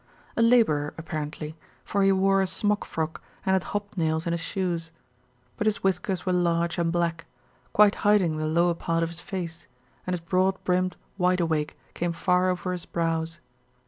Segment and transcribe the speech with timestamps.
[0.35, 1.55] A laborer, apparently,
[1.85, 4.91] for he wore a smock frock and had hobnails in his shoes;
[5.57, 7.27] but his whiskers were large and black,
[7.71, 9.67] quite hiding the lower part of his face,
[10.07, 13.37] and his broad brimmed "wide awake" came far over his brows.